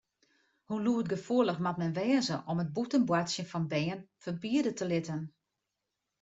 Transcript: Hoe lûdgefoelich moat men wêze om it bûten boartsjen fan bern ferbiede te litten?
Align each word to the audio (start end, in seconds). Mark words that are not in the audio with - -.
Hoe 0.67 0.81
lûdgefoelich 0.85 1.61
moat 1.63 1.79
men 1.81 1.95
wêze 1.99 2.37
om 2.49 2.61
it 2.63 2.73
bûten 2.75 3.03
boartsjen 3.09 3.49
fan 3.51 3.65
bern 3.73 4.01
ferbiede 4.23 4.71
te 4.77 4.85
litten? 4.91 5.21